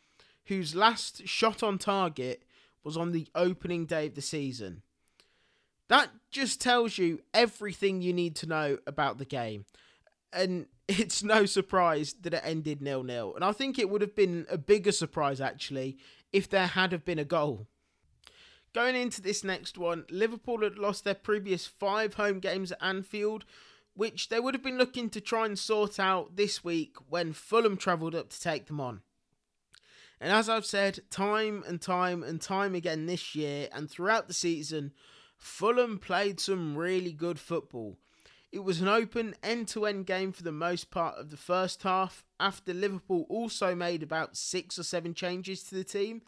whose 0.47 0.75
last 0.75 1.27
shot 1.27 1.63
on 1.63 1.79
target 1.79 2.45
was 2.85 2.97
on 2.97 3.13
the 3.13 3.27
opening 3.35 3.87
day 3.87 4.07
of 4.07 4.15
the 4.15 4.23
season. 4.23 4.83
That 5.89 6.11
just 6.31 6.61
tells 6.61 6.97
you 6.97 7.21
everything 7.35 8.01
you 8.01 8.13
need 8.13 8.37
to 8.37 8.47
know 8.47 8.79
about 8.87 9.19
the 9.19 9.25
game. 9.25 9.67
And 10.33 10.67
it's 11.01 11.23
no 11.23 11.47
surprise 11.47 12.15
that 12.23 12.35
it 12.35 12.43
ended 12.45 12.81
nil 12.81 13.03
nil. 13.03 13.35
And 13.35 13.45
I 13.45 13.53
think 13.53 13.79
it 13.79 13.91
would 13.91 14.01
have 14.01 14.15
been 14.15 14.47
a 14.51 14.59
bigger 14.59 14.93
surprise 14.93 15.41
actually 15.41 15.99
if 16.33 16.49
there 16.49 16.67
had 16.67 16.93
have 16.93 17.05
been 17.05 17.19
a 17.19 17.25
goal. 17.25 17.67
Going 18.73 18.97
into 18.97 19.21
this 19.21 19.45
next 19.45 19.77
one, 19.77 20.07
Liverpool 20.11 20.63
had 20.63 20.79
lost 20.79 21.05
their 21.05 21.15
previous 21.15 21.67
five 21.67 22.15
home 22.15 22.41
games 22.41 22.73
at 22.73 22.83
Anfield, 22.83 23.45
which 23.95 24.31
they 24.31 24.41
would 24.41 24.55
have 24.55 24.63
been 24.63 24.79
looking 24.79 25.11
to 25.11 25.21
try 25.21 25.45
and 25.45 25.59
sort 25.59 26.01
out 26.01 26.37
this 26.37 26.65
week 26.65 26.97
when 27.09 27.35
Fulham 27.35 27.77
travelled 27.77 28.15
up 28.15 28.31
to 28.31 28.41
take 28.41 28.67
them 28.67 28.81
on. 28.81 29.03
And 30.23 30.33
as 30.33 30.49
I've 30.49 30.65
said 30.65 31.01
time 31.11 31.65
and 31.67 31.83
time 31.83 32.23
and 32.23 32.41
time 32.41 32.75
again 32.75 33.07
this 33.07 33.35
year 33.35 33.69
and 33.73 33.91
throughout 33.91 34.29
the 34.29 34.35
season, 34.35 34.93
Fulham 35.37 35.99
played 35.99 36.41
some 36.41 36.77
really 36.77 37.13
good 37.13 37.39
football. 37.39 37.99
It 38.53 38.63
was 38.63 38.83
an 38.83 38.89
open 38.89 39.35
end 39.43 39.69
to 39.69 39.87
end 39.87 40.05
game 40.05 40.31
for 40.31 40.43
the 40.43 40.53
most 40.53 40.91
part 40.91 41.17
of 41.17 41.31
the 41.31 41.39
first 41.39 41.83
half, 41.85 42.23
after 42.39 42.75
Liverpool 42.75 43.25
also 43.31 43.75
made 43.75 44.03
about 44.03 44.37
six 44.37 44.79
or 44.79 44.83
seven 44.83 45.15
changes 45.15 45.63
to 45.65 45.75
the 45.75 45.85
team. 45.85 46.21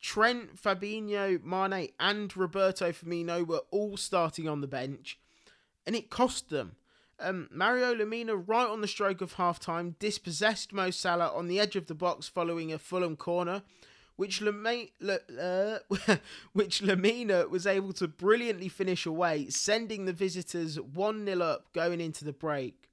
Trent, 0.00 0.54
Fabinho, 0.54 1.42
Mane, 1.42 1.88
and 1.98 2.36
Roberto 2.36 2.92
Firmino 2.92 3.44
were 3.44 3.62
all 3.72 3.96
starting 3.96 4.48
on 4.48 4.60
the 4.60 4.68
bench, 4.68 5.18
and 5.84 5.96
it 5.96 6.10
cost 6.10 6.48
them. 6.48 6.76
Um, 7.18 7.48
Mario 7.50 7.92
Lemina, 7.92 8.40
right 8.46 8.68
on 8.68 8.80
the 8.80 8.86
stroke 8.86 9.20
of 9.20 9.32
half 9.32 9.58
time, 9.58 9.96
dispossessed 9.98 10.72
Mo 10.72 10.92
Salah 10.92 11.32
on 11.34 11.48
the 11.48 11.58
edge 11.58 11.74
of 11.74 11.88
the 11.88 11.94
box 11.94 12.28
following 12.28 12.72
a 12.72 12.78
Fulham 12.78 13.16
corner, 13.16 13.62
which, 14.18 14.40
Le- 14.40 14.58
uh, 15.40 15.78
which 16.52 16.82
Lemina 16.82 17.48
was 17.48 17.66
able 17.66 17.92
to 17.94 18.08
brilliantly 18.08 18.68
finish 18.68 19.06
away, 19.06 19.48
sending 19.48 20.04
the 20.04 20.12
visitors 20.12 20.78
1 20.80 21.24
0 21.24 21.40
up 21.40 21.72
going 21.72 22.00
into 22.00 22.24
the 22.24 22.32
break. 22.32 22.90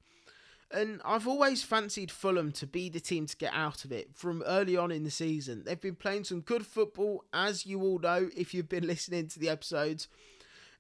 And 0.72 1.02
I've 1.04 1.28
always 1.28 1.64
fancied 1.64 2.12
Fulham 2.12 2.52
to 2.54 2.68
be 2.68 2.90
the 2.90 3.00
team 3.00 3.26
to 3.26 3.36
get 3.38 3.54
out 3.54 3.86
of 3.86 3.92
it 3.92 4.10
from 4.14 4.44
early 4.46 4.78
on 4.78 4.92
in 4.92 5.04
the 5.04 5.10
season. 5.10 5.64
They've 5.66 5.82
been 5.82 5.96
playing 5.96 6.26
some 6.26 6.42
good 6.42 6.66
football, 6.66 7.24
as 7.34 7.66
you 7.66 7.82
all 7.82 7.98
know 7.98 8.30
if 8.38 8.54
you've 8.54 8.70
been 8.70 8.86
listening 8.94 9.28
to 9.30 9.40
the 9.40 9.50
episodes 9.50 10.08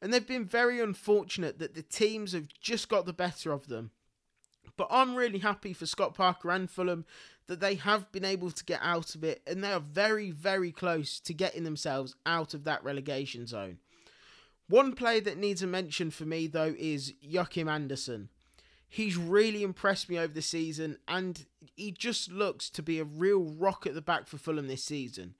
and 0.05 0.13
they've 0.13 0.27
been 0.27 0.45
very 0.45 0.79
unfortunate 0.79 1.57
that 1.57 1.73
the 1.73 1.81
teams 1.81 2.33
have 2.33 2.47
just 2.61 2.89
got 2.89 3.07
the 3.07 3.13
better 3.13 3.51
of 3.51 3.67
them. 3.69 3.89
But 4.77 4.87
I'm 4.91 5.15
really 5.15 5.39
happy 5.39 5.73
for 5.73 5.85
Scott 5.85 6.15
Parker 6.15 6.51
and 6.51 6.69
Fulham 6.69 7.05
that 7.47 7.59
they 7.59 7.75
have 7.75 8.11
been 8.11 8.25
able 8.25 8.51
to 8.51 8.65
get 8.65 8.79
out 8.81 9.15
of 9.15 9.23
it 9.23 9.41
and 9.45 9.63
they 9.63 9.71
are 9.71 9.79
very, 9.79 10.31
very 10.31 10.71
close 10.71 11.19
to 11.21 11.33
getting 11.33 11.63
themselves 11.63 12.15
out 12.25 12.53
of 12.53 12.63
that 12.63 12.83
relegation 12.83 13.47
zone. 13.47 13.77
One 14.67 14.93
player 14.93 15.21
that 15.21 15.37
needs 15.37 15.61
a 15.61 15.67
mention 15.67 16.09
for 16.09 16.25
me, 16.25 16.47
though, 16.47 16.73
is 16.77 17.13
Joachim 17.21 17.69
Andersen. 17.69 18.29
He's 18.89 19.15
really 19.15 19.61
impressed 19.61 20.09
me 20.09 20.17
over 20.17 20.33
the 20.33 20.41
season 20.41 20.97
and 21.07 21.45
he 21.75 21.91
just 21.91 22.31
looks 22.31 22.69
to 22.71 22.81
be 22.81 22.99
a 22.99 23.03
real 23.03 23.43
rock 23.43 23.85
at 23.85 23.93
the 23.93 24.01
back 24.01 24.27
for 24.27 24.37
Fulham 24.37 24.67
this 24.67 24.83
season 24.83 25.35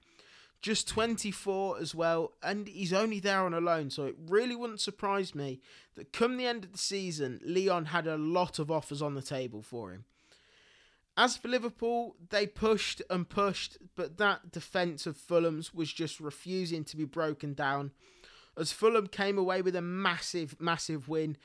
just 0.62 0.88
24 0.88 1.78
as 1.78 1.94
well, 1.94 2.32
and 2.42 2.66
he's 2.66 2.92
only 2.92 3.20
there 3.20 3.42
on 3.42 3.54
a 3.54 3.60
loan, 3.60 3.90
so 3.90 4.04
it 4.04 4.16
really 4.28 4.56
wouldn't 4.56 4.80
surprise 4.80 5.34
me 5.34 5.60
that 5.94 6.12
come 6.12 6.36
the 6.36 6.46
end 6.46 6.64
of 6.64 6.72
the 6.72 6.78
season, 6.78 7.40
Lyon 7.44 7.86
had 7.86 8.06
a 8.06 8.16
lot 8.16 8.58
of 8.58 8.70
offers 8.70 9.02
on 9.02 9.14
the 9.14 9.22
table 9.22 9.62
for 9.62 9.92
him. 9.92 10.04
As 11.16 11.36
for 11.36 11.48
Liverpool, 11.48 12.16
they 12.28 12.46
pushed 12.46 13.00
and 13.08 13.28
pushed, 13.28 13.78
but 13.94 14.18
that 14.18 14.52
defence 14.52 15.06
of 15.06 15.16
Fulham's 15.16 15.72
was 15.72 15.92
just 15.92 16.20
refusing 16.20 16.84
to 16.84 16.96
be 16.96 17.04
broken 17.04 17.54
down. 17.54 17.92
As 18.56 18.72
Fulham 18.72 19.06
came 19.06 19.38
away 19.38 19.62
with 19.62 19.76
a 19.76 19.82
massive, 19.82 20.60
massive 20.60 21.08
win, 21.08 21.36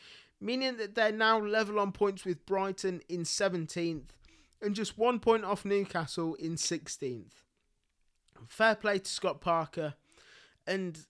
meaning 0.42 0.78
that 0.78 0.96
they're 0.96 1.12
now 1.12 1.40
level 1.40 1.80
on 1.80 1.92
points 1.92 2.26
with 2.26 2.46
Brighton 2.46 3.02
in 3.08 3.22
17th 3.22 4.10
and 4.62 4.76
just 4.76 4.98
one 4.98 5.20
point 5.20 5.46
off 5.46 5.64
Newcastle 5.64 6.36
in 6.36 6.56
16th 6.56 7.42
fair 8.48 8.76
play 8.76 9.00
to 9.00 9.10
Scott 9.10 9.42
Parker 9.42 9.96
and 10.68 11.06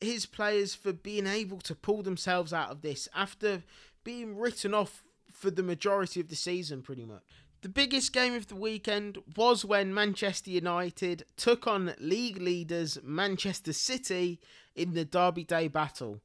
his 0.00 0.26
players 0.26 0.74
for 0.74 0.92
being 0.92 1.26
able 1.26 1.58
to 1.58 1.74
pull 1.74 2.02
themselves 2.02 2.52
out 2.52 2.70
of 2.70 2.82
this 2.82 3.08
after 3.14 3.62
being 4.04 4.36
written 4.36 4.74
off 4.74 5.02
for 5.32 5.50
the 5.50 5.62
majority 5.62 6.20
of 6.20 6.28
the 6.28 6.36
season, 6.36 6.82
pretty 6.82 7.04
much. 7.04 7.22
The 7.62 7.68
biggest 7.68 8.12
game 8.12 8.34
of 8.34 8.46
the 8.46 8.54
weekend 8.54 9.18
was 9.36 9.64
when 9.64 9.92
Manchester 9.92 10.50
United 10.50 11.24
took 11.36 11.66
on 11.66 11.94
league 11.98 12.40
leaders 12.40 12.98
Manchester 13.02 13.72
City 13.72 14.40
in 14.74 14.92
the 14.92 15.04
Derby 15.04 15.44
Day 15.44 15.68
battle. 15.68 16.20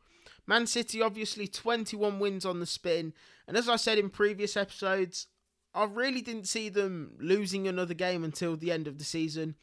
Man 0.45 0.67
City 0.67 1.01
obviously 1.01 1.47
21 1.47 2.19
wins 2.19 2.45
on 2.45 2.59
the 2.59 2.65
spin, 2.65 3.13
and 3.47 3.55
as 3.55 3.69
I 3.69 3.77
said 3.77 3.97
in 3.97 4.09
previous 4.09 4.57
episodes, 4.57 5.27
I 5.73 5.85
really 5.85 6.21
didn't 6.21 6.47
see 6.47 6.69
them 6.69 7.13
losing 7.19 7.67
another 7.67 7.93
game 7.93 8.23
until 8.23 8.57
the 8.57 8.71
end 8.71 8.87
of 8.87 8.97
the 8.97 9.05
season. 9.05 9.55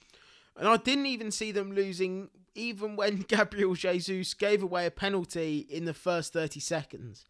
And 0.59 0.69
I 0.69 0.77
didn't 0.77 1.07
even 1.07 1.31
see 1.31 1.53
them 1.53 1.73
losing 1.73 2.31
even 2.55 2.97
when 2.97 3.19
Gabriel 3.29 3.75
Jesus 3.75 4.35
gave 4.35 4.63
away 4.63 4.87
a 4.87 4.91
penalty 4.91 5.67
in 5.71 5.85
the 5.85 5.95
first 5.95 6.33
30 6.33 6.61
seconds. 6.61 7.25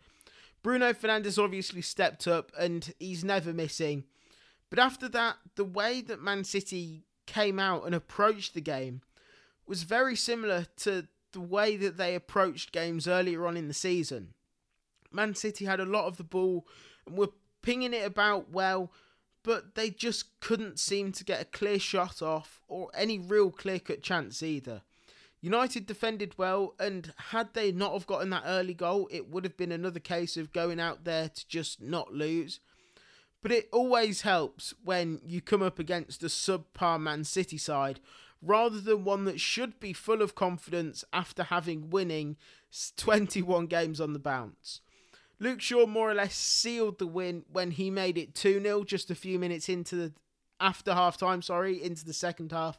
Bruno 0.62 0.92
Fernandes 0.92 1.42
obviously 1.42 1.82
stepped 1.82 2.26
up 2.26 2.50
and 2.58 2.92
he's 2.98 3.22
never 3.22 3.52
missing. 3.52 4.04
But 4.70 4.78
after 4.78 5.08
that, 5.10 5.36
the 5.54 5.64
way 5.64 6.00
that 6.00 6.20
Man 6.20 6.44
City 6.44 7.04
came 7.26 7.58
out 7.58 7.84
and 7.84 7.94
approached 7.94 8.54
the 8.54 8.60
game 8.60 9.02
was 9.66 9.82
very 9.82 10.16
similar 10.16 10.66
to 10.78 11.06
the 11.32 11.40
way 11.40 11.76
that 11.76 11.96
they 11.96 12.14
approached 12.14 12.72
games 12.72 13.06
earlier 13.06 13.46
on 13.46 13.56
in 13.56 13.68
the 13.68 13.74
season. 13.74 14.34
Man 15.12 15.34
City 15.34 15.64
had 15.64 15.80
a 15.80 15.84
lot 15.84 16.06
of 16.06 16.16
the 16.16 16.24
ball 16.24 16.66
and 17.06 17.16
were 17.16 17.30
pinging 17.62 17.94
it 17.94 18.06
about 18.06 18.50
well, 18.50 18.90
but 19.48 19.76
they 19.76 19.88
just 19.88 20.38
couldn't 20.40 20.78
seem 20.78 21.10
to 21.10 21.24
get 21.24 21.40
a 21.40 21.44
clear 21.46 21.78
shot 21.78 22.20
off 22.20 22.60
or 22.68 22.90
any 22.92 23.18
real 23.18 23.50
clear 23.50 23.78
cut 23.78 24.02
chance 24.02 24.42
either. 24.42 24.82
United 25.40 25.86
defended 25.86 26.36
well, 26.36 26.74
and 26.78 27.14
had 27.30 27.54
they 27.54 27.72
not 27.72 27.94
have 27.94 28.06
gotten 28.06 28.28
that 28.28 28.42
early 28.44 28.74
goal, 28.74 29.08
it 29.10 29.30
would 29.30 29.44
have 29.44 29.56
been 29.56 29.72
another 29.72 30.00
case 30.00 30.36
of 30.36 30.52
going 30.52 30.78
out 30.78 31.04
there 31.04 31.30
to 31.30 31.48
just 31.48 31.80
not 31.80 32.12
lose. 32.12 32.60
But 33.40 33.50
it 33.50 33.70
always 33.72 34.20
helps 34.20 34.74
when 34.84 35.18
you 35.24 35.40
come 35.40 35.62
up 35.62 35.78
against 35.78 36.22
a 36.22 36.26
subpar 36.26 37.00
Man 37.00 37.24
City 37.24 37.56
side 37.56 38.00
rather 38.42 38.82
than 38.82 39.02
one 39.02 39.24
that 39.24 39.40
should 39.40 39.80
be 39.80 39.94
full 39.94 40.20
of 40.20 40.34
confidence 40.34 41.06
after 41.10 41.44
having 41.44 41.88
winning 41.88 42.36
21 42.98 43.64
games 43.64 43.98
on 43.98 44.12
the 44.12 44.18
bounce. 44.18 44.82
Luke 45.40 45.60
Shaw 45.60 45.86
more 45.86 46.10
or 46.10 46.14
less 46.14 46.34
sealed 46.34 46.98
the 46.98 47.06
win 47.06 47.44
when 47.50 47.70
he 47.70 47.90
made 47.90 48.18
it 48.18 48.34
2 48.34 48.60
0 48.60 48.84
just 48.84 49.10
a 49.10 49.14
few 49.14 49.38
minutes 49.38 49.68
into 49.68 49.96
the 49.96 50.12
after 50.60 50.92
half 50.92 51.16
time, 51.16 51.42
sorry, 51.42 51.82
into 51.82 52.04
the 52.04 52.12
second 52.12 52.52
half. 52.52 52.78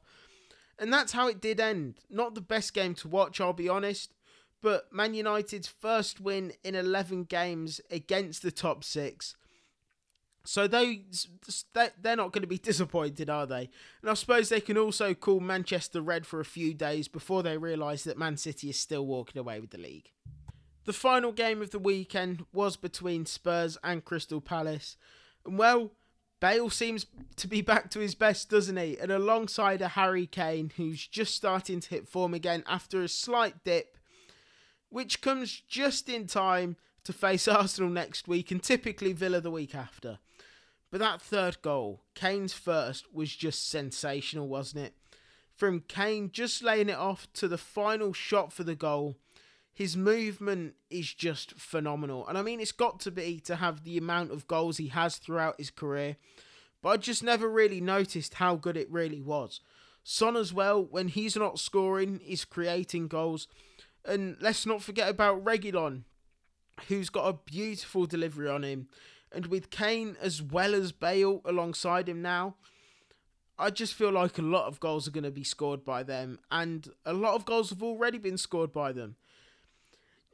And 0.77 0.91
that's 0.91 1.13
how 1.13 1.27
it 1.27 1.41
did 1.41 1.59
end. 1.59 1.95
Not 2.09 2.35
the 2.35 2.41
best 2.41 2.73
game 2.73 2.93
to 2.95 3.07
watch, 3.07 3.41
I'll 3.41 3.53
be 3.53 3.69
honest, 3.69 4.13
but 4.61 4.91
Man 4.91 5.13
United's 5.13 5.67
first 5.67 6.19
win 6.19 6.53
in 6.63 6.75
11 6.75 7.25
games 7.25 7.81
against 7.89 8.41
the 8.41 8.51
top 8.51 8.83
six. 8.83 9.35
So 10.45 10.67
they 10.67 11.03
they're 11.73 12.15
not 12.15 12.31
going 12.31 12.41
to 12.41 12.47
be 12.47 12.57
disappointed, 12.69 13.29
are 13.29 13.45
they? 13.45 13.69
And 14.01 14.09
I 14.09 14.13
suppose 14.13 14.49
they 14.49 14.61
can 14.61 14.77
also 14.77 15.13
call 15.13 15.39
Manchester 15.41 16.01
red 16.01 16.25
for 16.25 16.39
a 16.39 16.45
few 16.45 16.73
days 16.73 17.07
before 17.07 17.43
they 17.43 17.57
realise 17.57 18.03
that 18.05 18.17
Man 18.17 18.37
City 18.37 18.69
is 18.69 18.79
still 18.79 19.05
walking 19.05 19.39
away 19.39 19.59
with 19.59 19.71
the 19.71 19.77
league. 19.77 20.11
The 20.89 20.93
final 20.93 21.31
game 21.31 21.61
of 21.61 21.69
the 21.69 21.77
weekend 21.77 22.47
was 22.51 22.75
between 22.75 23.27
Spurs 23.27 23.77
and 23.83 24.03
Crystal 24.03 24.41
Palace. 24.41 24.97
And 25.45 25.55
well, 25.55 25.91
Bale 26.39 26.71
seems 26.71 27.05
to 27.35 27.47
be 27.47 27.61
back 27.61 27.91
to 27.91 27.99
his 27.99 28.15
best, 28.15 28.49
doesn't 28.49 28.75
he? 28.75 28.97
And 28.97 29.11
alongside 29.11 29.83
a 29.83 29.89
Harry 29.89 30.25
Kane 30.25 30.71
who's 30.77 31.05
just 31.05 31.35
starting 31.35 31.79
to 31.79 31.89
hit 31.89 32.07
form 32.07 32.33
again 32.33 32.63
after 32.65 33.03
a 33.03 33.07
slight 33.07 33.63
dip, 33.63 33.99
which 34.89 35.21
comes 35.21 35.61
just 35.67 36.09
in 36.09 36.25
time 36.25 36.75
to 37.03 37.13
face 37.13 37.47
Arsenal 37.47 37.91
next 37.91 38.27
week 38.27 38.49
and 38.49 38.63
typically 38.63 39.13
Villa 39.13 39.41
the 39.41 39.51
week 39.51 39.75
after. 39.75 40.17
But 40.89 41.01
that 41.01 41.21
third 41.21 41.61
goal, 41.61 42.01
Kane's 42.15 42.53
first, 42.53 43.13
was 43.13 43.35
just 43.35 43.69
sensational, 43.69 44.47
wasn't 44.47 44.85
it? 44.87 44.95
from 45.59 45.81
Kane 45.81 46.31
just 46.31 46.63
laying 46.63 46.87
it 46.87 46.97
off 46.97 47.27
to 47.33 47.49
the 47.49 47.57
final 47.57 48.13
shot 48.13 48.53
for 48.53 48.63
the 48.63 48.75
goal. 48.75 49.17
His 49.79 49.95
movement 49.95 50.73
is 50.89 51.13
just 51.13 51.53
phenomenal. 51.53 52.27
And 52.27 52.37
I 52.37 52.41
mean, 52.41 52.59
it's 52.59 52.73
got 52.73 52.99
to 52.99 53.11
be 53.11 53.39
to 53.45 53.55
have 53.55 53.85
the 53.85 53.97
amount 53.97 54.33
of 54.33 54.45
goals 54.45 54.75
he 54.75 54.89
has 54.89 55.15
throughout 55.15 55.57
his 55.57 55.71
career. 55.71 56.17
But 56.81 56.89
I 56.89 56.97
just 56.97 57.23
never 57.23 57.49
really 57.49 57.79
noticed 57.79 58.33
how 58.33 58.57
good 58.57 58.75
it 58.75 58.91
really 58.91 59.21
was. 59.21 59.61
Son 60.03 60.35
as 60.35 60.51
well, 60.51 60.83
when 60.83 61.07
he's 61.07 61.37
not 61.37 61.59
scoring, 61.59 62.19
is 62.27 62.43
creating 62.43 63.07
goals. 63.07 63.47
And 64.03 64.35
let's 64.41 64.65
not 64.65 64.83
forget 64.83 65.07
about 65.07 65.45
Reguilon, 65.45 66.03
who's 66.89 67.09
got 67.09 67.29
a 67.29 67.39
beautiful 67.49 68.05
delivery 68.05 68.49
on 68.49 68.65
him. 68.65 68.89
And 69.31 69.45
with 69.45 69.69
Kane 69.69 70.17
as 70.21 70.41
well 70.41 70.75
as 70.75 70.91
Bale 70.91 71.41
alongside 71.45 72.09
him 72.09 72.21
now, 72.21 72.55
I 73.57 73.69
just 73.69 73.93
feel 73.93 74.11
like 74.11 74.37
a 74.37 74.41
lot 74.41 74.67
of 74.67 74.81
goals 74.81 75.07
are 75.07 75.11
going 75.11 75.23
to 75.23 75.31
be 75.31 75.45
scored 75.45 75.85
by 75.85 76.03
them. 76.03 76.39
And 76.51 76.85
a 77.05 77.13
lot 77.13 77.35
of 77.35 77.45
goals 77.45 77.69
have 77.69 77.81
already 77.81 78.17
been 78.17 78.37
scored 78.37 78.73
by 78.73 78.91
them. 78.91 79.15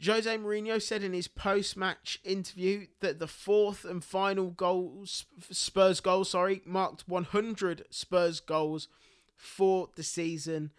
Jose 0.05 0.37
Mourinho 0.37 0.81
said 0.81 1.03
in 1.03 1.13
his 1.13 1.27
post-match 1.27 2.19
interview 2.23 2.87
that 3.01 3.19
the 3.19 3.27
fourth 3.27 3.85
and 3.85 4.03
final 4.03 4.49
goal, 4.49 5.05
Spurs 5.05 5.99
goal, 5.99 6.23
sorry, 6.25 6.61
marked 6.65 7.07
100 7.07 7.85
Spurs 7.89 8.39
goals 8.39 8.87
for 9.35 9.89
the 9.95 10.03
season. 10.03 10.71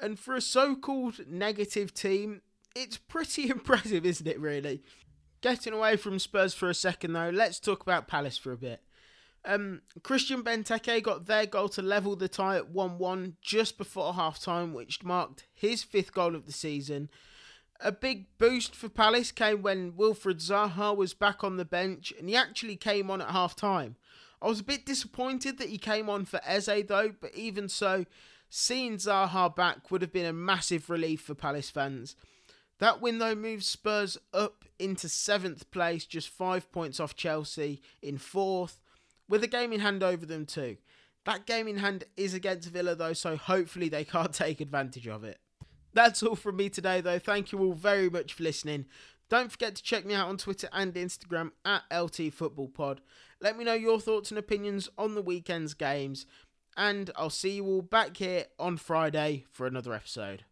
And 0.00 0.18
for 0.18 0.34
a 0.34 0.40
so-called 0.40 1.26
negative 1.28 1.92
team, 1.94 2.42
it's 2.74 2.96
pretty 2.96 3.48
impressive, 3.50 4.06
isn't 4.06 4.26
it, 4.26 4.40
really? 4.40 4.82
Getting 5.40 5.72
away 5.72 5.96
from 5.96 6.18
Spurs 6.18 6.54
for 6.54 6.70
a 6.70 6.74
second, 6.74 7.12
though, 7.12 7.30
let's 7.30 7.58
talk 7.58 7.82
about 7.82 8.08
Palace 8.08 8.38
for 8.38 8.52
a 8.52 8.56
bit. 8.56 8.80
Um, 9.44 9.82
Christian 10.04 10.44
Benteke 10.44 11.02
got 11.02 11.26
their 11.26 11.46
goal 11.46 11.68
to 11.70 11.82
level 11.82 12.14
the 12.14 12.28
tie 12.28 12.56
at 12.56 12.70
1 12.70 12.98
1 12.98 13.36
just 13.42 13.76
before 13.76 14.14
half 14.14 14.38
time, 14.38 14.72
which 14.72 15.02
marked 15.02 15.46
his 15.52 15.82
fifth 15.82 16.12
goal 16.12 16.36
of 16.36 16.46
the 16.46 16.52
season. 16.52 17.10
A 17.84 17.90
big 17.90 18.26
boost 18.38 18.76
for 18.76 18.88
Palace 18.88 19.32
came 19.32 19.60
when 19.60 19.92
Wilfried 19.92 20.40
Zaha 20.40 20.96
was 20.96 21.14
back 21.14 21.42
on 21.42 21.56
the 21.56 21.64
bench 21.64 22.12
and 22.16 22.28
he 22.28 22.36
actually 22.36 22.76
came 22.76 23.10
on 23.10 23.20
at 23.20 23.30
half 23.30 23.56
time. 23.56 23.96
I 24.40 24.46
was 24.46 24.60
a 24.60 24.64
bit 24.64 24.86
disappointed 24.86 25.58
that 25.58 25.68
he 25.68 25.78
came 25.78 26.08
on 26.08 26.24
for 26.24 26.40
Eze 26.46 26.86
though, 26.86 27.12
but 27.20 27.34
even 27.34 27.68
so, 27.68 28.06
seeing 28.48 28.98
Zaha 28.98 29.54
back 29.54 29.90
would 29.90 30.00
have 30.00 30.12
been 30.12 30.26
a 30.26 30.32
massive 30.32 30.88
relief 30.88 31.22
for 31.22 31.34
Palace 31.34 31.70
fans. 31.70 32.14
That 32.78 33.00
win 33.00 33.18
though 33.18 33.34
moves 33.34 33.66
Spurs 33.66 34.16
up 34.32 34.64
into 34.78 35.08
seventh 35.08 35.68
place, 35.72 36.04
just 36.04 36.28
five 36.28 36.70
points 36.70 37.00
off 37.00 37.16
Chelsea 37.16 37.82
in 38.00 38.16
fourth, 38.16 38.78
with 39.28 39.42
a 39.42 39.48
game 39.48 39.72
in 39.72 39.80
hand 39.80 40.04
over 40.04 40.24
them 40.24 40.46
too. 40.46 40.76
That 41.24 41.46
game 41.46 41.66
in 41.66 41.78
hand 41.78 42.04
is 42.16 42.32
against 42.32 42.70
Villa 42.70 42.94
though, 42.94 43.12
so 43.12 43.36
hopefully 43.36 43.88
they 43.88 44.04
can't 44.16 44.32
take 44.32 44.60
advantage 44.60 45.08
of 45.08 45.24
it. 45.24 45.38
That's 45.94 46.22
all 46.22 46.36
from 46.36 46.56
me 46.56 46.68
today, 46.68 47.00
though. 47.00 47.18
Thank 47.18 47.52
you 47.52 47.58
all 47.58 47.74
very 47.74 48.08
much 48.08 48.34
for 48.34 48.42
listening. 48.42 48.86
Don't 49.28 49.50
forget 49.50 49.74
to 49.76 49.82
check 49.82 50.04
me 50.04 50.14
out 50.14 50.28
on 50.28 50.36
Twitter 50.36 50.68
and 50.72 50.94
Instagram 50.94 51.52
at 51.64 51.82
LT 51.90 52.32
Football 52.32 52.68
Pod. 52.68 53.00
Let 53.40 53.56
me 53.56 53.64
know 53.64 53.72
your 53.72 53.98
thoughts 53.98 54.30
and 54.30 54.38
opinions 54.38 54.90
on 54.98 55.14
the 55.14 55.22
weekend's 55.22 55.74
games, 55.74 56.26
and 56.76 57.10
I'll 57.16 57.30
see 57.30 57.52
you 57.52 57.66
all 57.66 57.82
back 57.82 58.18
here 58.18 58.44
on 58.58 58.76
Friday 58.76 59.44
for 59.50 59.66
another 59.66 59.94
episode. 59.94 60.44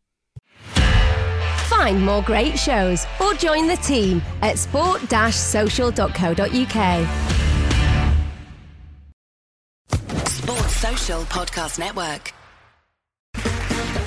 Find 1.68 2.04
more 2.04 2.22
great 2.22 2.58
shows 2.58 3.06
or 3.20 3.34
join 3.34 3.66
the 3.66 3.76
team 3.76 4.22
at 4.42 4.58
sport-social.co.uk. 4.58 7.08
Sports 10.26 10.76
Social 10.76 11.22
Podcast 11.24 11.78
Network. 11.78 12.32